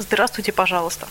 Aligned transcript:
Здравствуйте, 0.00 0.50
пожалуйста. 0.50 1.06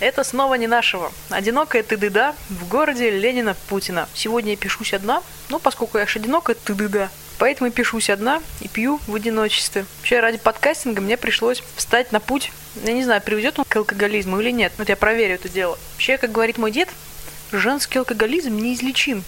Это 0.00 0.24
снова 0.24 0.54
не 0.54 0.66
нашего. 0.66 1.12
Одинокая 1.30 1.84
ты-дыда 1.84 2.34
в 2.50 2.66
городе 2.66 3.08
Ленина 3.08 3.54
Путина. 3.68 4.08
Сегодня 4.14 4.50
я 4.50 4.56
пишусь 4.56 4.92
одна, 4.94 5.22
ну, 5.48 5.60
поскольку 5.60 5.98
я 5.98 6.08
ж 6.08 6.16
одинокая 6.16 6.56
ты-дыда, 6.56 7.08
поэтому 7.38 7.70
и 7.70 7.72
пишусь 7.72 8.10
одна 8.10 8.42
и 8.60 8.66
пью 8.66 8.98
в 9.06 9.14
одиночестве. 9.14 9.86
Вообще, 9.98 10.18
ради 10.18 10.38
подкастинга 10.38 11.00
мне 11.00 11.16
пришлось 11.16 11.62
встать 11.76 12.10
на 12.10 12.18
путь. 12.18 12.50
Я 12.82 12.94
не 12.94 13.04
знаю, 13.04 13.22
приведет 13.22 13.60
он 13.60 13.64
к 13.64 13.76
алкоголизму 13.76 14.40
или 14.40 14.50
нет. 14.50 14.72
Вот 14.76 14.88
я 14.88 14.96
проверю 14.96 15.34
это 15.36 15.48
дело. 15.48 15.78
Вообще, 15.92 16.18
как 16.18 16.32
говорит 16.32 16.58
мой 16.58 16.72
дед, 16.72 16.88
женский 17.52 17.98
алкоголизм 17.98 18.56
неизлечим. 18.56 19.24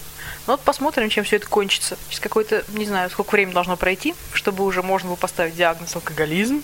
Ну 0.47 0.53
вот 0.53 0.61
посмотрим, 0.61 1.09
чем 1.09 1.23
все 1.23 1.37
это 1.37 1.47
кончится. 1.47 1.97
Через 2.09 2.19
какое-то, 2.19 2.63
не 2.69 2.85
знаю, 2.85 3.09
сколько 3.09 3.31
времени 3.31 3.53
должно 3.53 3.77
пройти, 3.77 4.15
чтобы 4.33 4.63
уже 4.63 4.81
можно 4.81 5.09
было 5.09 5.15
поставить 5.15 5.55
диагноз 5.55 5.95
алкоголизм 5.95 6.63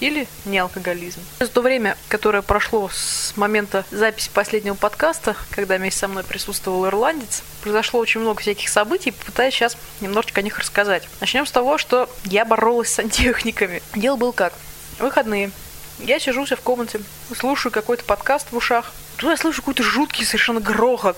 или 0.00 0.28
не 0.44 0.58
алкоголизм. 0.58 1.20
За 1.40 1.48
то 1.48 1.60
время, 1.60 1.96
которое 2.08 2.42
прошло 2.42 2.88
с 2.92 3.32
момента 3.36 3.84
записи 3.90 4.30
последнего 4.32 4.74
подкаста, 4.74 5.36
когда 5.50 5.76
вместе 5.76 6.00
со 6.00 6.08
мной 6.08 6.24
присутствовал 6.24 6.86
ирландец, 6.86 7.42
произошло 7.62 8.00
очень 8.00 8.20
много 8.20 8.40
всяких 8.40 8.68
событий, 8.68 9.10
попытаюсь 9.10 9.54
сейчас 9.54 9.76
немножечко 10.00 10.40
о 10.40 10.42
них 10.42 10.58
рассказать. 10.58 11.08
Начнем 11.20 11.46
с 11.46 11.50
того, 11.50 11.78
что 11.78 12.08
я 12.24 12.44
боролась 12.44 12.88
с 12.88 12.94
сантехниками. 12.94 13.82
Дело 13.94 14.16
было 14.16 14.32
как? 14.32 14.52
Выходные. 14.98 15.50
Я 15.98 16.20
сижу 16.20 16.44
в 16.44 16.60
комнате, 16.60 17.00
слушаю 17.36 17.72
какой-то 17.72 18.04
подкаст 18.04 18.52
в 18.52 18.56
ушах. 18.56 18.92
Тут 19.18 19.30
я 19.30 19.36
слышу 19.36 19.62
какой-то 19.62 19.82
жуткий 19.82 20.24
совершенно 20.24 20.60
грохот 20.60 21.16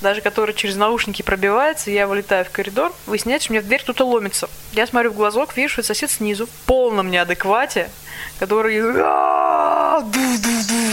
даже 0.00 0.20
который 0.20 0.54
через 0.54 0.76
наушники 0.76 1.22
пробивается, 1.22 1.90
я 1.90 2.06
вылетаю 2.06 2.44
в 2.44 2.50
коридор, 2.50 2.92
выясняется, 3.06 3.44
что 3.44 3.52
у 3.52 3.54
меня 3.54 3.62
в 3.62 3.66
дверь 3.66 3.82
кто-то 3.82 4.06
ломится. 4.06 4.48
Я 4.72 4.86
смотрю 4.86 5.10
в 5.10 5.14
глазок, 5.14 5.56
вижу, 5.56 5.74
что 5.74 5.82
сосед 5.82 6.10
снизу, 6.10 6.46
в 6.46 6.50
полном 6.66 7.10
неадеквате, 7.10 7.90
который 8.38 8.80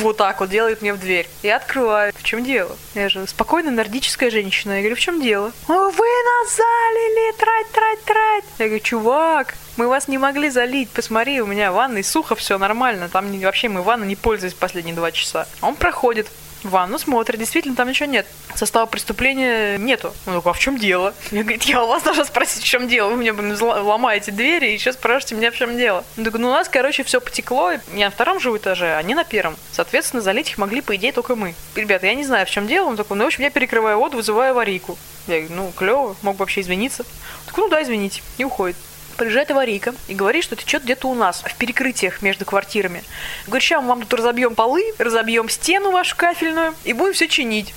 вот 0.01 0.17
так 0.17 0.39
вот 0.39 0.49
делает 0.49 0.81
мне 0.81 0.93
в 0.93 0.99
дверь. 0.99 1.27
Я 1.43 1.57
открываю. 1.57 2.13
В 2.15 2.23
чем 2.23 2.43
дело? 2.43 2.75
Я 2.93 3.09
же 3.09 3.25
спокойная 3.27 3.71
нордическая 3.71 4.29
женщина. 4.29 4.73
Я 4.73 4.79
говорю, 4.79 4.95
в 4.95 4.99
чем 4.99 5.21
дело? 5.21 5.51
Вы 5.67 5.75
нас 5.77 6.55
залили, 6.55 7.37
трать, 7.37 7.71
трать, 7.71 8.03
трать. 8.03 8.43
Я 8.59 8.65
говорю, 8.65 8.83
чувак, 8.83 9.55
мы 9.77 9.87
вас 9.87 10.07
не 10.07 10.17
могли 10.17 10.49
залить, 10.49 10.89
посмотри, 10.89 11.41
у 11.41 11.45
меня 11.45 11.71
ванной 11.71 12.03
сухо, 12.03 12.35
все 12.35 12.57
нормально, 12.57 13.09
там 13.09 13.39
вообще 13.39 13.69
мы 13.69 13.83
ванной 13.83 14.07
не 14.07 14.15
пользуемся 14.15 14.57
последние 14.57 14.95
два 14.95 15.11
часа. 15.11 15.47
Он 15.61 15.75
проходит, 15.75 16.27
ванну, 16.63 16.97
смотрит, 16.97 17.39
действительно, 17.39 17.75
там 17.75 17.89
ничего 17.89 18.09
нет. 18.09 18.25
Состава 18.55 18.85
преступления 18.85 19.77
нету. 19.77 20.13
Он 20.25 20.35
такой, 20.35 20.51
а 20.51 20.53
в 20.53 20.59
чем 20.59 20.77
дело? 20.77 21.13
Я 21.31 21.43
говорю, 21.43 21.59
я 21.63 21.83
у 21.83 21.87
вас 21.87 22.03
должна 22.03 22.25
спросить, 22.25 22.63
в 22.63 22.65
чем 22.65 22.87
дело. 22.87 23.09
Вы 23.09 23.17
мне, 23.17 23.31
ломаете 23.31 24.31
двери 24.31 24.71
и 24.71 24.73
еще 24.73 24.93
спрашиваете 24.93 25.35
меня, 25.35 25.51
в 25.51 25.55
чем 25.55 25.77
дело. 25.77 26.03
Он 26.17 26.23
такой, 26.23 26.39
ну 26.39 26.49
у 26.49 26.51
нас, 26.51 26.69
короче, 26.69 27.03
все 27.03 27.21
потекло. 27.21 27.73
Я 27.93 28.05
на 28.05 28.11
втором 28.11 28.39
живу 28.39 28.57
этаже, 28.57 28.95
они 28.95 29.15
на 29.15 29.23
первом. 29.23 29.55
Соответственно, 29.71 30.21
залить 30.21 30.49
их 30.49 30.57
могли, 30.57 30.81
по 30.81 30.95
идее, 30.95 31.11
только 31.11 31.35
мы. 31.35 31.55
Ребята, 31.75 32.07
я 32.07 32.15
не 32.15 32.23
знаю, 32.23 32.45
в 32.45 32.49
чем 32.49 32.67
дело. 32.67 32.87
Он 32.87 32.97
такой, 32.97 33.17
ну, 33.17 33.23
в 33.23 33.27
общем, 33.27 33.43
я 33.43 33.49
перекрываю 33.49 33.97
воду, 33.97 34.17
вызываю 34.17 34.51
аварийку. 34.51 34.97
Я 35.27 35.41
говорю, 35.41 35.55
ну, 35.55 35.71
клево, 35.75 36.15
мог 36.21 36.35
бы 36.35 36.39
вообще 36.39 36.61
извиниться. 36.61 37.03
Он 37.03 37.47
такой, 37.47 37.63
ну 37.65 37.69
да, 37.69 37.83
извините. 37.83 38.21
И 38.37 38.43
уходит. 38.43 38.77
Приезжает 39.17 39.49
аварийка 39.49 39.95
и 40.07 40.13
говорит, 40.13 40.43
что 40.43 40.55
течет 40.55 40.83
где-то 40.83 41.07
у 41.07 41.15
нас, 41.15 41.41
в 41.41 41.55
перекрытиях 41.57 42.21
между 42.21 42.45
квартирами. 42.45 43.03
Говорит, 43.47 43.63
сейчас 43.63 43.81
мы 43.81 43.89
вам 43.89 44.01
тут 44.01 44.13
разобьем 44.13 44.53
полы, 44.53 44.83
разобьем 44.99 45.49
стену 45.49 45.91
вашу 45.91 46.15
кафельную 46.15 46.75
и 46.83 46.93
будем 46.93 47.13
все 47.13 47.27
чинить. 47.27 47.73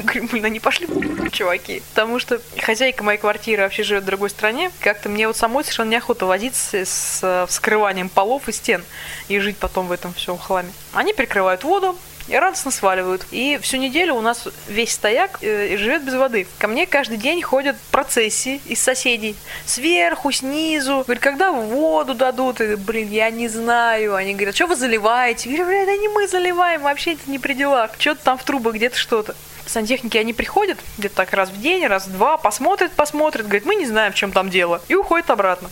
Говорю, 0.00 0.28
блин, 0.28 0.44
они 0.44 0.60
пошли, 0.60 0.86
чуваки. 1.30 1.82
Потому 1.90 2.18
что 2.18 2.40
хозяйка 2.58 3.02
моей 3.02 3.18
квартиры 3.18 3.62
вообще 3.62 3.82
живет 3.82 4.04
в 4.04 4.06
другой 4.06 4.30
стране. 4.30 4.70
Как-то 4.80 5.08
мне 5.08 5.26
вот 5.26 5.36
самой 5.36 5.64
совершенно 5.64 5.90
неохота 5.90 6.26
возиться 6.26 6.84
с 6.84 7.46
вскрыванием 7.48 8.08
полов 8.08 8.48
и 8.48 8.52
стен 8.52 8.84
и 9.28 9.38
жить 9.38 9.56
потом 9.56 9.88
в 9.88 9.92
этом 9.92 10.12
всем 10.14 10.38
хламе. 10.38 10.72
Они 10.92 11.12
перекрывают 11.12 11.64
воду, 11.64 11.96
и 12.28 12.36
радостно 12.36 12.70
сваливают. 12.70 13.26
И 13.30 13.58
всю 13.62 13.78
неделю 13.78 14.14
у 14.14 14.20
нас 14.20 14.48
весь 14.68 14.92
стояк 14.92 15.38
э, 15.42 15.76
живет 15.76 16.04
без 16.04 16.14
воды. 16.14 16.46
Ко 16.58 16.68
мне 16.68 16.86
каждый 16.86 17.16
день 17.16 17.42
ходят 17.42 17.76
процессии 17.90 18.60
из 18.66 18.80
соседей. 18.80 19.36
Сверху, 19.66 20.30
снизу. 20.30 21.02
Говорят, 21.04 21.22
когда 21.22 21.50
воду 21.50 22.14
дадут? 22.14 22.60
И, 22.60 22.76
блин, 22.76 23.10
я 23.10 23.30
не 23.30 23.48
знаю. 23.48 24.14
Они 24.14 24.34
говорят, 24.34 24.54
что 24.54 24.66
вы 24.66 24.76
заливаете? 24.76 25.50
Я 25.50 25.64
говорю, 25.64 25.82
это 25.82 25.96
не 25.96 26.08
мы 26.08 26.28
заливаем, 26.28 26.82
вообще 26.82 27.14
это 27.14 27.30
не 27.30 27.38
при 27.38 27.54
делах. 27.54 27.90
Что-то 27.98 28.22
там 28.24 28.38
в 28.38 28.44
трубах, 28.44 28.74
где-то 28.74 28.96
что-то 28.96 29.34
сантехники, 29.72 30.16
они 30.16 30.32
приходят 30.32 30.78
где-то 30.98 31.16
так 31.16 31.32
раз 31.32 31.50
в 31.50 31.60
день, 31.60 31.86
раз 31.86 32.06
в 32.06 32.12
два, 32.12 32.36
посмотрят, 32.36 32.92
посмотрят, 32.92 33.46
говорят, 33.46 33.64
мы 33.64 33.74
не 33.74 33.86
знаем, 33.86 34.12
в 34.12 34.16
чем 34.16 34.30
там 34.32 34.50
дело, 34.50 34.80
и 34.88 34.94
уходят 34.94 35.30
обратно. 35.30 35.70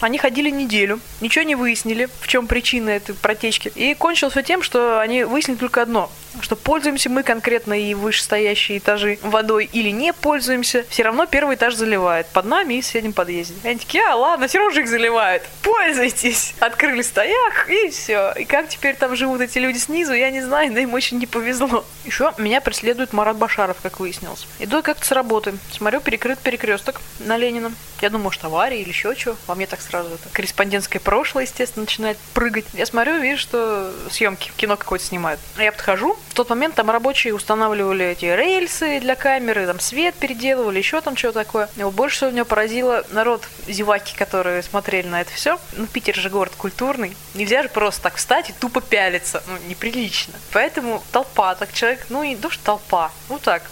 Они 0.00 0.18
ходили 0.18 0.50
неделю, 0.50 1.00
ничего 1.20 1.44
не 1.44 1.54
выяснили, 1.54 2.08
в 2.20 2.28
чем 2.28 2.46
причина 2.46 2.90
этой 2.90 3.14
протечки. 3.14 3.70
И 3.74 3.94
кончилось 3.94 4.32
все 4.32 4.42
тем, 4.42 4.62
что 4.62 5.00
они 5.00 5.24
выяснили 5.24 5.58
только 5.58 5.82
одно 5.82 6.10
что 6.40 6.56
пользуемся 6.56 7.10
мы 7.10 7.22
конкретно 7.22 7.74
и 7.74 7.94
вышестоящие 7.94 8.78
этажи 8.78 9.18
водой 9.22 9.68
или 9.72 9.90
не 9.90 10.12
пользуемся, 10.12 10.84
все 10.88 11.02
равно 11.02 11.26
первый 11.26 11.56
этаж 11.56 11.74
заливает 11.74 12.26
под 12.28 12.44
нами 12.44 12.74
и 12.74 12.80
в 12.80 12.84
соседнем 12.84 13.12
подъезде. 13.12 13.54
Они 13.64 13.78
такие, 13.78 14.04
а 14.04 14.14
ладно, 14.14 14.46
все 14.48 14.58
равно 14.58 14.74
же 14.74 14.82
их 14.82 14.88
заливают, 14.88 15.42
пользуйтесь. 15.62 16.54
Открыли 16.60 17.02
стояк 17.02 17.68
и 17.68 17.90
все. 17.90 18.32
И 18.38 18.44
как 18.44 18.68
теперь 18.68 18.96
там 18.96 19.16
живут 19.16 19.40
эти 19.40 19.58
люди 19.58 19.78
снизу, 19.78 20.12
я 20.12 20.30
не 20.30 20.40
знаю, 20.40 20.72
но 20.72 20.78
им 20.78 20.94
очень 20.94 21.18
не 21.18 21.26
повезло. 21.26 21.84
Еще 22.04 22.32
меня 22.38 22.60
преследует 22.60 23.12
Марат 23.12 23.36
Башаров, 23.36 23.78
как 23.82 24.00
выяснилось. 24.00 24.46
Иду 24.58 24.82
как-то 24.82 25.04
с 25.04 25.12
работы, 25.12 25.54
смотрю, 25.70 26.00
перекрыт 26.00 26.38
перекресток 26.38 27.00
на 27.18 27.36
Ленина. 27.36 27.72
Я 28.00 28.08
думаю, 28.08 28.24
может, 28.24 28.44
авария 28.44 28.80
или 28.80 28.88
еще 28.88 29.14
что. 29.14 29.36
Во 29.46 29.54
мне 29.54 29.66
так 29.66 29.80
сразу 29.90 30.14
это 30.14 30.28
корреспондентское 30.32 31.00
прошлое, 31.00 31.44
естественно, 31.44 31.84
начинает 31.84 32.16
прыгать. 32.32 32.64
Я 32.72 32.86
смотрю, 32.86 33.20
вижу, 33.20 33.40
что 33.40 33.92
съемки, 34.10 34.52
кино 34.56 34.76
какое-то 34.76 35.04
снимают. 35.04 35.40
Я 35.58 35.72
подхожу, 35.72 36.16
в 36.28 36.34
тот 36.34 36.48
момент 36.50 36.76
там 36.76 36.90
рабочие 36.90 37.34
устанавливали 37.34 38.06
эти 38.06 38.24
рельсы 38.26 39.00
для 39.00 39.16
камеры, 39.16 39.66
там 39.66 39.80
свет 39.80 40.14
переделывали, 40.14 40.78
еще 40.78 41.00
там 41.00 41.16
что 41.16 41.32
такое. 41.32 41.68
Его 41.76 41.90
больше 41.90 42.16
всего 42.16 42.30
меня 42.30 42.44
поразило 42.44 43.04
народ 43.10 43.46
зеваки, 43.66 44.16
которые 44.16 44.62
смотрели 44.62 45.08
на 45.08 45.20
это 45.20 45.32
все. 45.32 45.58
Ну, 45.72 45.86
Питер 45.86 46.14
же 46.14 46.30
город 46.30 46.52
культурный. 46.56 47.16
Нельзя 47.34 47.62
же 47.62 47.68
просто 47.68 48.02
так 48.02 48.16
встать 48.16 48.50
и 48.50 48.52
тупо 48.52 48.80
пялиться. 48.80 49.42
Ну, 49.48 49.54
неприлично. 49.68 50.34
Поэтому 50.52 51.02
толпа, 51.12 51.54
так 51.54 51.72
человек, 51.72 52.06
ну, 52.08 52.22
не 52.22 52.36
то, 52.36 52.50
толпа, 52.62 53.10
ну 53.28 53.38
так, 53.38 53.62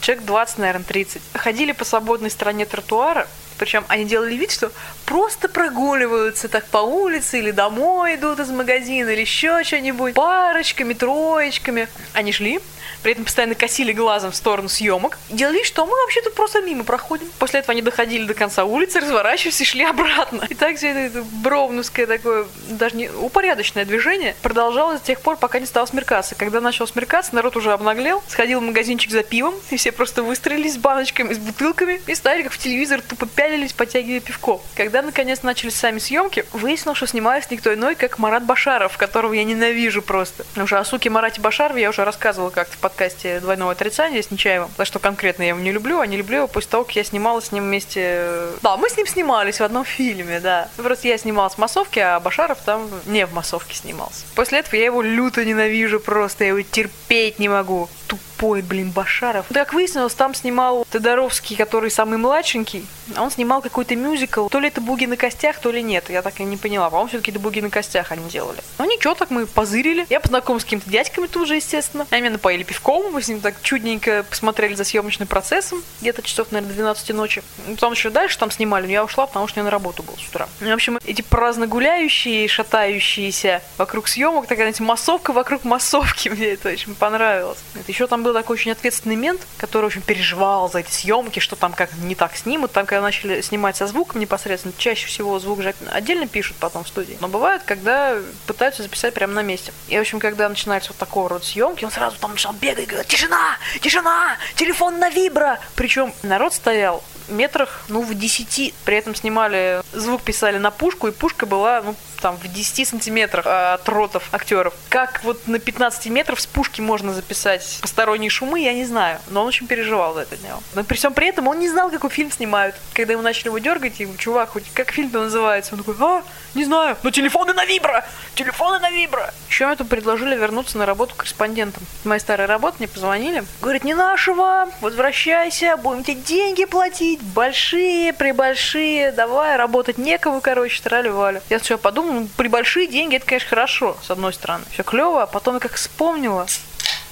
человек 0.00 0.24
20, 0.24 0.58
наверное, 0.58 0.84
30. 0.84 1.22
Ходили 1.34 1.72
по 1.72 1.84
свободной 1.84 2.30
стороне 2.30 2.66
тротуара, 2.66 3.26
причем 3.58 3.84
они 3.88 4.04
делали 4.04 4.34
вид, 4.34 4.50
что 4.50 4.70
просто 5.04 5.48
прогуливаются 5.48 6.48
так 6.48 6.66
по 6.66 6.78
улице 6.78 7.38
или 7.38 7.50
домой 7.50 8.16
идут 8.16 8.40
из 8.40 8.50
магазина 8.50 9.10
или 9.10 9.20
еще 9.20 9.64
что-нибудь. 9.64 10.14
Парочками, 10.14 10.94
троечками. 10.94 11.88
Они 12.12 12.32
шли, 12.32 12.60
при 13.02 13.12
этом 13.12 13.24
постоянно 13.24 13.54
косили 13.54 13.92
глазом 13.92 14.32
в 14.32 14.36
сторону 14.36 14.68
съемок. 14.68 15.18
Делали, 15.30 15.62
что 15.62 15.86
мы 15.86 15.92
вообще-то 16.02 16.30
просто 16.30 16.60
мимо 16.62 16.84
проходим. 16.84 17.30
После 17.38 17.60
этого 17.60 17.72
они 17.72 17.82
доходили 17.82 18.24
до 18.24 18.34
конца 18.34 18.64
улицы, 18.64 19.00
разворачивались 19.00 19.60
и 19.60 19.64
шли 19.64 19.84
обратно. 19.84 20.46
И 20.48 20.54
так 20.54 20.76
все 20.76 20.88
это, 20.88 20.98
это 20.98 21.22
бровнуское 21.22 22.06
такое, 22.06 22.46
даже 22.68 22.96
не 22.96 23.08
упорядоченное 23.08 23.84
движение 23.84 24.34
продолжалось 24.42 25.00
до 25.00 25.06
тех 25.06 25.20
пор, 25.20 25.36
пока 25.36 25.58
не 25.58 25.66
стало 25.66 25.86
смеркаться. 25.86 26.34
Когда 26.34 26.60
начал 26.60 26.86
смеркаться, 26.86 27.34
народ 27.34 27.56
уже 27.56 27.72
обнаглел, 27.72 28.22
сходил 28.28 28.60
в 28.60 28.62
магазинчик 28.62 29.10
за 29.10 29.22
пивом, 29.22 29.54
и 29.70 29.76
все 29.76 29.92
просто 29.92 30.22
выстроились 30.22 30.74
с 30.74 30.76
баночками, 30.76 31.32
с 31.32 31.38
бутылками, 31.38 32.00
и 32.06 32.14
стали 32.14 32.42
как 32.42 32.52
в 32.52 32.58
телевизор, 32.58 33.00
тупо 33.00 33.26
пялились, 33.26 33.72
подтягивая 33.72 34.20
пивко. 34.20 34.60
Когда 34.76 35.02
наконец 35.02 35.42
начались 35.42 35.74
сами 35.74 35.98
съемки, 35.98 36.44
выяснилось, 36.52 36.96
что 36.96 37.06
снимались 37.06 37.50
никто 37.50 37.72
иной, 37.74 37.94
как 37.94 38.18
Марат 38.18 38.44
Башаров, 38.44 38.96
которого 38.96 39.32
я 39.32 39.44
ненавижу 39.44 40.02
просто. 40.02 40.44
Уже 40.56 40.78
о 40.78 40.84
суке 40.84 41.10
Марате 41.10 41.40
Башарове 41.40 41.82
я 41.82 41.90
уже 41.90 42.04
рассказывала 42.04 42.50
как-то 42.50 42.75
в 42.76 42.80
подкасте 42.80 43.40
«Двойного 43.40 43.72
отрицания» 43.72 44.22
с 44.22 44.30
Нечаевым, 44.30 44.70
за 44.76 44.84
что 44.84 44.98
конкретно 44.98 45.42
я 45.42 45.48
его 45.48 45.60
не 45.60 45.72
люблю, 45.72 46.00
а 46.00 46.06
не 46.06 46.16
люблю 46.16 46.38
его 46.38 46.46
после 46.46 46.70
того, 46.70 46.84
как 46.84 46.96
я 46.96 47.04
снимала 47.04 47.40
с 47.40 47.52
ним 47.52 47.64
вместе... 47.64 48.48
Да, 48.62 48.76
мы 48.76 48.88
с 48.88 48.96
ним 48.96 49.06
снимались 49.06 49.60
в 49.60 49.64
одном 49.64 49.84
фильме, 49.84 50.40
да. 50.40 50.68
Просто 50.76 51.08
я 51.08 51.18
снималась 51.18 51.54
в 51.54 51.58
массовке, 51.58 52.02
а 52.02 52.20
Башаров 52.20 52.58
там 52.64 52.88
не 53.06 53.26
в 53.26 53.32
массовке 53.32 53.74
снимался. 53.74 54.24
После 54.34 54.60
этого 54.60 54.76
я 54.76 54.86
его 54.86 55.02
люто 55.02 55.44
ненавижу 55.44 56.00
просто, 56.00 56.44
я 56.44 56.48
его 56.48 56.62
терпеть 56.62 57.38
не 57.38 57.48
могу. 57.48 57.88
Тупой, 58.06 58.62
блин, 58.62 58.90
Башаров. 58.90 59.46
Как 59.52 59.72
выяснилось, 59.72 60.14
там 60.14 60.34
снимал 60.34 60.86
Тодоровский, 60.90 61.56
который 61.56 61.90
самый 61.90 62.18
младшенький. 62.18 62.86
Он 63.16 63.30
снимал 63.30 63.62
какой-то 63.62 63.94
мюзикл. 63.96 64.48
То 64.48 64.58
ли 64.58 64.68
это 64.68 64.80
«Буги 64.80 65.06
на 65.06 65.16
костях», 65.16 65.58
то 65.60 65.70
ли 65.70 65.82
нет. 65.82 66.10
Я 66.10 66.22
так 66.22 66.40
и 66.40 66.44
не 66.44 66.56
поняла. 66.56 66.90
По-моему, 66.90 67.08
все-таки 67.08 67.30
это 67.30 67.40
«Буги 67.40 67.60
на 67.60 67.70
костях» 67.70 68.12
они 68.12 68.28
делали. 68.28 68.58
Ну 68.78 68.84
ничего, 68.84 69.14
так 69.14 69.30
мы 69.30 69.46
позырили. 69.46 70.06
Я 70.10 70.20
познакомилась 70.20 70.62
с 70.62 70.64
какими-то 70.64 70.90
дядьками 70.90 71.26
тут 71.26 71.48
же, 71.48 71.56
естественно. 71.56 72.06
Они 72.10 72.22
меня 72.22 72.32
напоили 72.32 72.62
пивком. 72.62 73.12
Мы 73.12 73.22
с 73.22 73.28
ним 73.28 73.40
так 73.40 73.54
чудненько 73.62 74.24
посмотрели 74.28 74.74
за 74.74 74.84
съемочным 74.84 75.28
процессом. 75.28 75.82
Где-то 76.00 76.22
часов, 76.22 76.50
наверное, 76.50 76.74
12 76.74 77.10
ночи. 77.14 77.42
Потом 77.66 77.92
еще 77.92 78.10
дальше 78.10 78.38
там 78.38 78.50
снимали, 78.50 78.86
но 78.86 78.92
я 78.92 79.04
ушла, 79.04 79.26
потому 79.26 79.46
что 79.46 79.60
я 79.60 79.64
на 79.64 79.70
работу 79.70 80.02
был 80.02 80.16
с 80.16 80.28
утра. 80.28 80.48
Ну, 80.60 80.70
в 80.70 80.74
общем, 80.74 80.98
эти 81.04 81.22
праздно 81.22 81.66
гуляющие, 81.66 82.48
шатающиеся 82.48 83.62
вокруг 83.78 84.08
съемок, 84.08 84.46
такая, 84.46 84.66
знаете, 84.66 84.82
массовка 84.82 85.32
вокруг 85.32 85.64
массовки. 85.64 86.28
Мне 86.36 86.48
это 86.48 86.70
очень 86.70 86.94
понравилось. 86.94 87.58
Это 87.74 87.90
Еще 87.96 88.06
там 88.08 88.22
был 88.22 88.34
такой 88.34 88.56
очень 88.56 88.72
ответственный 88.72 89.16
мент, 89.16 89.40
который 89.56 89.86
очень 89.86 90.02
переживал 90.02 90.70
за 90.70 90.80
эти 90.80 90.90
съемки, 90.90 91.40
что 91.40 91.56
там 91.56 91.72
как 91.72 91.90
не 91.96 92.14
так 92.14 92.36
снимут. 92.36 92.70
Там, 92.72 92.84
когда 92.84 93.00
начали 93.00 93.40
снимать 93.40 93.78
со 93.78 93.86
звуком 93.86 94.20
непосредственно, 94.20 94.74
чаще 94.76 95.06
всего 95.06 95.38
звук 95.38 95.62
же 95.62 95.74
отдельно 95.90 96.28
пишут 96.28 96.58
потом 96.60 96.84
в 96.84 96.88
студии. 96.88 97.16
Но 97.22 97.28
бывает, 97.28 97.62
когда 97.64 98.18
пытаются 98.46 98.82
записать 98.82 99.14
прямо 99.14 99.32
на 99.32 99.42
месте. 99.42 99.72
И, 99.88 99.96
в 99.96 100.00
общем, 100.02 100.20
когда 100.20 100.46
начинаются 100.46 100.90
вот 100.90 100.98
такого 100.98 101.30
рода 101.30 101.46
съемки, 101.46 101.86
он 101.86 101.90
сразу 101.90 102.18
там 102.18 102.32
начал 102.32 102.52
бегать 102.52 102.84
и 102.84 102.86
говорит, 102.86 103.08
тишина, 103.08 103.56
тишина, 103.80 104.36
телефон 104.56 104.98
на 104.98 105.08
вибро. 105.08 105.58
Причем 105.74 106.12
народ 106.22 106.52
стоял 106.52 107.02
метрах, 107.28 107.84
ну, 107.88 108.02
в 108.02 108.14
10. 108.14 108.74
При 108.84 108.96
этом 108.96 109.14
снимали, 109.14 109.82
звук 109.92 110.22
писали 110.22 110.58
на 110.58 110.70
пушку, 110.70 111.08
и 111.08 111.12
пушка 111.12 111.46
была, 111.46 111.82
ну, 111.82 111.94
там, 112.20 112.36
в 112.36 112.48
10 112.48 112.88
сантиметрах 112.88 113.46
а, 113.46 113.74
от 113.74 113.88
ротов 113.88 114.28
актеров. 114.32 114.74
Как 114.88 115.22
вот 115.24 115.46
на 115.46 115.58
15 115.58 116.06
метров 116.06 116.40
с 116.40 116.46
пушки 116.46 116.80
можно 116.80 117.12
записать 117.12 117.78
посторонние 117.80 118.30
шумы, 118.30 118.60
я 118.60 118.72
не 118.72 118.84
знаю. 118.84 119.20
Но 119.28 119.42
он 119.42 119.48
очень 119.48 119.66
переживал 119.66 120.14
за 120.14 120.20
это 120.22 120.36
дело. 120.36 120.62
Но 120.74 120.84
при 120.84 120.96
всем 120.96 121.14
при 121.14 121.28
этом 121.28 121.48
он 121.48 121.58
не 121.58 121.68
знал, 121.68 121.90
какой 121.90 122.10
фильм 122.10 122.30
снимают. 122.30 122.74
Когда 122.94 123.12
ему 123.12 123.22
начали 123.22 123.46
его 123.48 123.58
дергать, 123.58 124.00
ему, 124.00 124.16
чувак, 124.16 124.50
хоть 124.50 124.64
как 124.72 124.92
фильм-то 124.92 125.22
называется? 125.22 125.74
Он 125.74 125.78
такой, 125.78 125.94
а, 126.00 126.22
не 126.54 126.64
знаю, 126.64 126.96
но 127.02 127.10
телефоны 127.10 127.52
на 127.52 127.64
вибро! 127.64 128.04
Телефоны 128.34 128.78
на 128.78 128.90
вибро! 128.90 129.32
Еще 129.48 129.74
тут 129.76 129.88
предложили 129.88 130.34
вернуться 130.36 130.78
на 130.78 130.86
работу 130.86 131.14
корреспондентом. 131.14 131.82
Моя 132.04 132.20
старая 132.20 132.46
работа, 132.46 132.76
мне 132.78 132.88
позвонили. 132.88 133.44
Говорит, 133.60 133.84
не 133.84 133.94
нашего, 133.94 134.68
возвращайся, 134.80 135.76
будем 135.76 136.04
тебе 136.04 136.16
деньги 136.16 136.64
платить, 136.64 137.15
большие, 137.34 138.12
прибольшие, 138.12 139.12
давай, 139.12 139.56
работать 139.56 139.98
некому, 139.98 140.40
короче, 140.40 140.82
трали-вали. 140.82 141.40
Я 141.50 141.58
сначала 141.58 141.78
подумал, 141.78 142.12
ну, 142.12 142.28
при 142.36 142.48
большие 142.48 142.86
деньги 142.86 143.16
это, 143.16 143.26
конечно, 143.26 143.48
хорошо, 143.48 143.96
с 144.02 144.10
одной 144.10 144.32
стороны. 144.32 144.64
Все 144.72 144.82
клево, 144.82 145.22
а 145.22 145.26
потом 145.26 145.54
я 145.54 145.60
как 145.60 145.74
вспомнила, 145.74 146.46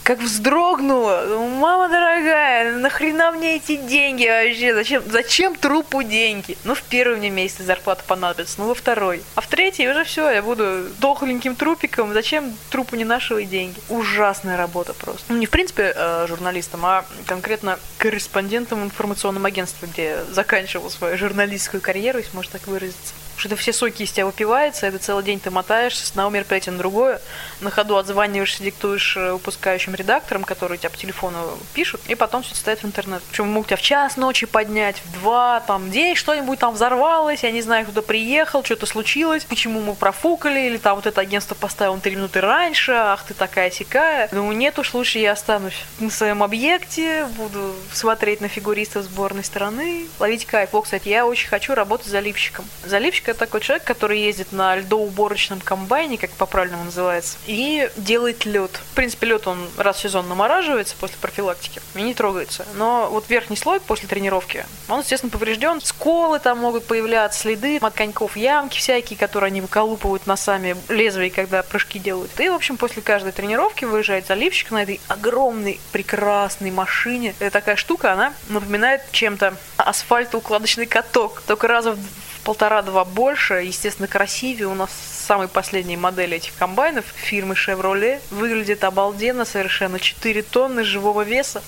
как 0.04 0.18
вздрогнула. 0.18 1.24
Мама 1.58 1.88
дорогая, 1.88 2.76
нахрена 2.76 3.32
мне 3.32 3.56
эти 3.56 3.76
деньги 3.76 4.26
вообще? 4.26 4.74
Зачем, 4.74 5.02
зачем 5.10 5.56
трупу 5.56 6.02
деньги? 6.02 6.58
Ну, 6.64 6.74
в 6.74 6.82
первый 6.82 7.16
мне 7.16 7.30
месяц 7.30 7.64
зарплата 7.64 8.04
понадобится, 8.06 8.56
ну, 8.60 8.68
во 8.68 8.74
второй. 8.74 9.22
А 9.34 9.40
в 9.40 9.46
третий 9.46 9.88
уже 9.88 10.04
все, 10.04 10.30
я 10.30 10.42
буду 10.42 10.84
дохленьким 11.00 11.56
трупиком. 11.56 12.12
Зачем 12.12 12.54
трупу 12.70 12.96
не 12.96 13.04
нашего 13.04 13.42
деньги? 13.42 13.80
Ужасная 13.88 14.58
работа 14.58 14.92
просто. 14.92 15.24
Ну, 15.30 15.38
не 15.38 15.46
в 15.46 15.50
принципе 15.50 15.94
э, 15.96 16.26
журналистом, 16.28 16.84
а 16.84 17.06
конкретно 17.26 17.78
корреспондентом 17.96 18.82
в 18.82 18.84
информационном 18.84 19.46
агентстве, 19.46 19.88
где 19.90 20.18
заканчивал 20.30 20.90
свою 20.90 21.16
журналистскую 21.16 21.80
карьеру, 21.80 22.18
если 22.18 22.36
можно 22.36 22.52
так 22.52 22.68
выразиться 22.68 23.14
что 23.36 23.48
это 23.48 23.56
все 23.56 23.72
соки 23.72 24.02
из 24.02 24.12
тебя 24.12 24.26
выпиваются, 24.26 24.86
это 24.86 24.98
целый 24.98 25.24
день 25.24 25.40
ты 25.40 25.50
мотаешься 25.50 26.06
с 26.06 26.10
одного 26.10 26.30
мероприятия 26.30 26.70
на 26.70 26.78
другое, 26.78 27.20
на 27.60 27.70
ходу 27.70 27.96
отзваниваешься, 27.96 28.62
диктуешь 28.62 29.16
э, 29.16 29.32
выпускающим 29.32 29.94
редакторам, 29.94 30.44
которые 30.44 30.78
тебя 30.78 30.90
по 30.90 30.96
телефону 30.96 31.58
пишут, 31.72 32.00
и 32.08 32.14
потом 32.14 32.42
все 32.42 32.54
ставят 32.54 32.82
в 32.82 32.86
интернет. 32.86 33.22
Причем 33.30 33.48
могут 33.48 33.68
тебя 33.68 33.76
в 33.76 33.82
час 33.82 34.16
ночи 34.16 34.46
поднять, 34.46 35.02
в 35.04 35.20
два, 35.20 35.60
там, 35.60 35.90
день 35.90 36.14
что-нибудь 36.14 36.58
там 36.58 36.74
взорвалось, 36.74 37.42
я 37.42 37.50
не 37.50 37.62
знаю, 37.62 37.86
кто 37.86 38.02
приехал, 38.02 38.64
что-то 38.64 38.86
случилось, 38.86 39.44
почему 39.44 39.80
мы 39.80 39.94
профукали, 39.94 40.60
или 40.60 40.76
там 40.76 40.96
вот 40.96 41.06
это 41.06 41.20
агентство 41.20 41.54
поставило 41.54 41.98
три 41.98 42.16
минуты 42.16 42.40
раньше, 42.40 42.92
ах 42.92 43.24
ты 43.24 43.34
такая 43.34 43.70
сякая. 43.70 44.28
Думаю, 44.28 44.56
нет 44.56 44.78
уж, 44.78 44.94
лучше 44.94 45.18
я 45.18 45.32
останусь 45.32 45.76
на 45.98 46.10
своем 46.10 46.42
объекте, 46.42 47.26
буду 47.36 47.74
смотреть 47.92 48.40
на 48.40 48.48
фигуристов 48.48 49.04
сборной 49.04 49.44
страны, 49.44 50.06
ловить 50.18 50.44
кайф. 50.46 50.74
О, 50.74 50.82
кстати, 50.82 51.08
я 51.08 51.26
очень 51.26 51.48
хочу 51.48 51.74
работать 51.74 52.06
заливщиком. 52.06 52.64
Заливщик 52.84 53.23
Это 53.26 53.40
такой 53.40 53.60
человек, 53.60 53.84
который 53.84 54.20
ездит 54.20 54.52
на 54.52 54.76
льдоуборочном 54.76 55.60
комбайне, 55.60 56.18
как 56.18 56.30
по-правильному 56.30 56.84
называется, 56.84 57.38
и 57.46 57.90
делает 57.96 58.44
лед. 58.44 58.80
В 58.92 58.94
принципе, 58.94 59.26
лед 59.26 59.46
он 59.46 59.68
раз 59.76 59.96
в 59.96 60.00
сезон 60.00 60.28
намораживается 60.28 60.94
после 60.98 61.16
профилактики 61.18 61.80
и 61.94 62.02
не 62.02 62.14
трогается. 62.14 62.66
Но 62.74 63.08
вот 63.10 63.28
верхний 63.28 63.56
слой 63.56 63.80
после 63.80 64.08
тренировки, 64.08 64.66
он, 64.88 65.00
естественно, 65.00 65.30
поврежден. 65.30 65.80
Сколы 65.80 66.38
там 66.38 66.58
могут 66.58 66.86
появляться, 66.86 67.40
следы 67.40 67.78
от 67.78 67.94
коньков, 67.94 68.36
ямки 68.36 68.78
всякие, 68.78 69.18
которые 69.18 69.48
они 69.48 69.60
выколупывают 69.60 70.26
носами 70.26 70.76
лезвия, 70.88 71.30
когда 71.30 71.62
прыжки 71.62 71.98
делают. 71.98 72.38
И, 72.38 72.48
в 72.48 72.54
общем, 72.54 72.76
после 72.76 73.02
каждой 73.02 73.32
тренировки 73.32 73.84
выезжает 73.84 74.26
заливщик 74.26 74.70
на 74.70 74.82
этой 74.82 75.00
огромной, 75.08 75.80
прекрасной 75.92 76.70
машине. 76.70 77.34
Это 77.38 77.50
такая 77.50 77.76
штука, 77.76 78.12
она 78.12 78.32
напоминает 78.48 79.02
чем-то 79.12 79.54
асфальтоукладочный 79.76 80.86
каток. 80.86 81.42
Только 81.46 81.68
раза 81.68 81.92
в 81.92 81.98
полтора-два 82.44 83.04
больше, 83.04 83.54
естественно, 83.54 84.06
красивее. 84.06 84.68
У 84.68 84.74
нас 84.74 84.90
самые 85.26 85.48
последние 85.48 85.98
модели 85.98 86.36
этих 86.36 86.54
комбайнов 86.54 87.04
фирмы 87.14 87.54
Chevrolet. 87.54 88.20
Выглядит 88.30 88.84
обалденно 88.84 89.44
совершенно. 89.44 89.98
4 89.98 90.42
тонны 90.42 90.84
живого 90.84 91.22
веса. 91.22 91.62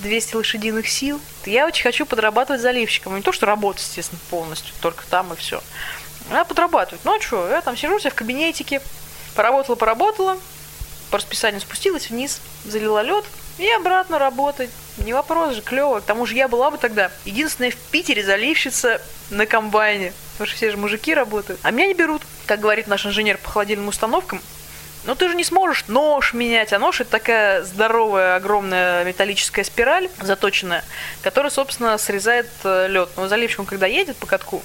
200 0.00 0.36
лошадиных 0.36 0.88
сил. 0.88 1.20
Я 1.46 1.66
очень 1.66 1.82
хочу 1.82 2.06
подрабатывать 2.06 2.60
заливщиком. 2.60 3.16
Не 3.16 3.22
то, 3.22 3.32
что 3.32 3.46
работать, 3.46 3.82
естественно, 3.82 4.20
полностью, 4.30 4.74
только 4.80 5.04
там 5.06 5.32
и 5.32 5.36
все. 5.36 5.62
А 6.30 6.44
подрабатывать. 6.44 7.04
Ну 7.04 7.16
а 7.16 7.20
что, 7.20 7.48
я 7.48 7.60
там 7.60 7.76
сижу 7.76 7.98
себе 7.98 8.10
в 8.10 8.14
кабинетике, 8.14 8.80
поработала, 9.34 9.76
поработала, 9.76 10.38
по 11.10 11.18
расписанию 11.18 11.60
спустилась 11.60 12.10
вниз, 12.10 12.40
залила 12.64 13.02
лед 13.02 13.24
и 13.58 13.68
обратно 13.70 14.18
работать. 14.18 14.70
Не 14.98 15.12
вопрос 15.12 15.54
же, 15.54 15.62
клево. 15.62 16.00
К 16.00 16.04
тому 16.04 16.26
же 16.26 16.34
я 16.34 16.48
была 16.48 16.70
бы 16.70 16.78
тогда 16.78 17.10
единственная 17.24 17.70
в 17.70 17.76
Питере 17.76 18.22
заливщица 18.22 19.00
на 19.30 19.46
комбайне. 19.46 20.12
Потому 20.32 20.48
что 20.48 20.56
все 20.56 20.70
же 20.70 20.76
мужики 20.76 21.14
работают. 21.14 21.60
А 21.62 21.70
меня 21.70 21.86
не 21.86 21.94
берут. 21.94 22.22
Как 22.46 22.60
говорит 22.60 22.86
наш 22.86 23.06
инженер 23.06 23.38
по 23.38 23.48
холодильным 23.48 23.88
установкам, 23.88 24.40
ну 25.04 25.14
ты 25.14 25.28
же 25.28 25.34
не 25.34 25.44
сможешь 25.44 25.84
нож 25.88 26.32
менять, 26.32 26.72
а 26.72 26.78
нож 26.78 27.00
это 27.00 27.10
такая 27.10 27.62
здоровая, 27.62 28.36
огромная 28.36 29.04
металлическая 29.04 29.64
спираль 29.64 30.08
заточенная, 30.20 30.84
которая, 31.22 31.50
собственно, 31.50 31.98
срезает 31.98 32.48
э, 32.64 32.86
лед. 32.88 33.10
Но 33.16 33.28
заливщик, 33.28 33.60
он 33.60 33.66
когда 33.66 33.86
едет 33.86 34.16
по 34.16 34.26
катку, 34.26 34.62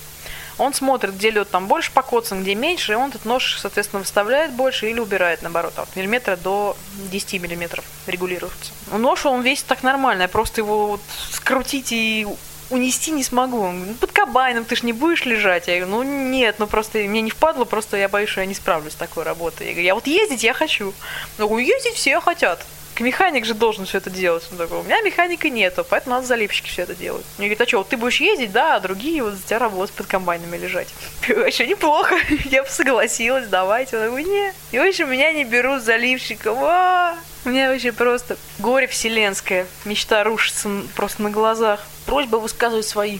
он 0.57 0.73
смотрит, 0.73 1.15
где 1.15 1.29
лед 1.29 1.49
там 1.49 1.67
больше 1.67 1.91
покоцан, 1.91 2.41
где 2.41 2.55
меньше, 2.55 2.93
и 2.93 2.95
он 2.95 3.09
этот 3.09 3.25
нож, 3.25 3.57
соответственно, 3.59 4.01
выставляет 4.01 4.51
больше 4.51 4.89
или 4.89 4.99
убирает, 4.99 5.41
наоборот, 5.41 5.73
от 5.77 5.95
миллиметра 5.95 6.35
до 6.35 6.75
10 7.11 7.41
миллиметров 7.41 7.85
регулируется. 8.07 8.71
Нож, 8.91 9.25
он 9.25 9.41
весит 9.41 9.65
так 9.65 9.83
нормально, 9.83 10.23
я 10.23 10.27
просто 10.27 10.61
его 10.61 10.87
вот 10.87 11.01
скрутить 11.31 11.91
и 11.91 12.27
унести 12.69 13.11
не 13.11 13.23
смогу. 13.23 13.71
Ну, 13.71 13.93
под 13.93 14.11
кабайном 14.11 14.65
ты 14.65 14.75
ж 14.75 14.83
не 14.83 14.93
будешь 14.93 15.25
лежать. 15.25 15.67
Я 15.67 15.79
говорю, 15.79 16.03
ну 16.03 16.03
нет, 16.03 16.55
ну 16.59 16.67
просто 16.67 16.99
мне 16.99 17.21
не 17.21 17.31
впадло, 17.31 17.63
просто 17.63 17.97
я 17.97 18.09
боюсь, 18.09 18.29
что 18.29 18.41
я 18.41 18.47
не 18.47 18.55
справлюсь 18.55 18.93
с 18.93 18.97
такой 18.97 19.23
работой. 19.23 19.67
Я 19.67 19.73
говорю, 19.73 19.85
я 19.85 19.95
вот 19.95 20.07
ездить 20.07 20.43
я 20.43 20.53
хочу. 20.53 20.93
Говорю, 21.37 21.59
ездить 21.59 21.93
все 21.93 22.19
хотят 22.19 22.65
механик 23.03 23.45
же 23.45 23.53
должен 23.53 23.85
все 23.85 23.97
это 23.99 24.09
делать. 24.09 24.47
Он 24.51 24.57
такой, 24.57 24.79
у 24.79 24.83
меня 24.83 25.01
механика 25.01 25.49
нету, 25.49 25.85
поэтому 25.87 26.15
надо 26.15 26.27
заливщики 26.27 26.69
все 26.69 26.83
это 26.83 26.95
делать. 26.95 27.25
Мне 27.37 27.47
говорит, 27.47 27.61
а 27.61 27.67
что, 27.67 27.77
вот 27.79 27.89
ты 27.89 27.97
будешь 27.97 28.19
ездить, 28.19 28.51
да, 28.51 28.75
а 28.75 28.79
другие 28.79 29.23
вот 29.23 29.33
за 29.33 29.43
тебя 29.43 29.59
работают 29.59 29.97
под 29.97 30.07
комбайнами 30.07 30.57
лежать. 30.57 30.87
Вообще 31.27 31.67
неплохо, 31.67 32.15
я 32.45 32.63
бы 32.63 32.69
согласилась, 32.69 33.47
давайте. 33.47 33.97
Он 33.97 34.05
такой, 34.05 34.23
не. 34.23 34.53
И 34.71 34.79
вообще 34.79 35.05
меня 35.05 35.31
не 35.33 35.43
берут 35.43 35.83
заливщиком. 35.83 36.57
А, 36.61 37.17
у 37.45 37.49
меня 37.49 37.69
вообще 37.69 37.91
просто 37.91 38.37
горе 38.59 38.87
вселенское. 38.87 39.67
Мечта 39.85 40.23
рушится 40.23 40.69
просто 40.95 41.21
на 41.21 41.29
глазах. 41.29 41.85
Просьба 42.05 42.37
высказывать 42.37 42.85
свои 42.85 43.19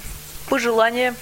пожелания, 0.50 1.14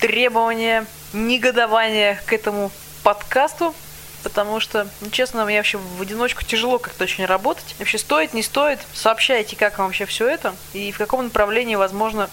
требования, 0.00 0.86
негодования 1.12 2.20
к 2.26 2.32
этому 2.32 2.70
подкасту 3.02 3.74
потому 4.22 4.60
что, 4.60 4.88
ну, 5.00 5.10
честно, 5.10 5.44
мне 5.44 5.56
вообще 5.56 5.78
в 5.78 6.00
одиночку 6.00 6.42
тяжело 6.44 6.78
как-то 6.78 7.04
очень 7.04 7.24
работать. 7.24 7.74
Вообще 7.78 7.98
стоит, 7.98 8.34
не 8.34 8.42
стоит, 8.42 8.80
сообщайте, 8.92 9.56
как 9.56 9.78
вам 9.78 9.88
вообще 9.88 10.06
все 10.06 10.28
это, 10.28 10.54
и 10.72 10.92
в 10.92 10.98
каком 10.98 11.24
направлении, 11.24 11.74
возможно, 11.74 12.28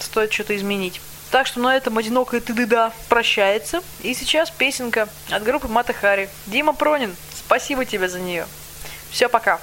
стоит 0.00 0.32
что-то 0.32 0.56
изменить. 0.56 1.00
Так 1.30 1.46
что 1.48 1.58
на 1.58 1.76
этом 1.76 1.98
одинокая 1.98 2.40
ты-да 2.40 2.92
прощается. 3.08 3.82
И 4.02 4.14
сейчас 4.14 4.50
песенка 4.50 5.08
от 5.30 5.42
группы 5.42 5.66
Мата 5.66 5.92
Хари. 5.92 6.28
Дима 6.46 6.72
Пронин, 6.72 7.16
спасибо 7.36 7.84
тебе 7.84 8.08
за 8.08 8.20
нее. 8.20 8.46
Все, 9.10 9.28
пока. 9.28 9.58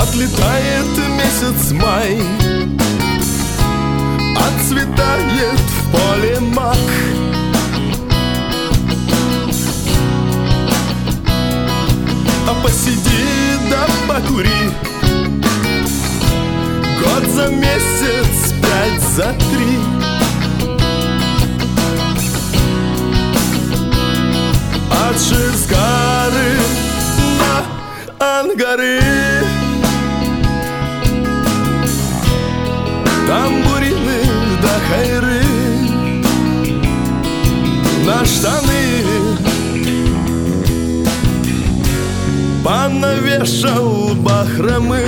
Отлетает 0.00 0.86
месяц 1.18 1.72
май 1.72 2.20
Отцветает 4.36 5.58
в 5.58 5.92
поле 5.92 6.40
мак 6.40 6.76
посиди 12.62 13.58
да 13.70 13.86
покури. 14.06 14.70
Год 17.02 17.30
за 17.34 17.48
месяц, 17.48 18.52
пять 18.62 19.02
за 19.14 19.34
три. 19.38 19.78
От 24.90 25.16
Шизгары 25.20 26.52
на 27.40 28.40
Ангары. 28.40 29.00
Тамбурины 33.26 34.20
да 34.62 34.76
хайры. 34.88 35.42
На 38.04 38.24
штаны 38.24 39.09
Понавешал 42.62 44.14
бахромы. 44.16 45.06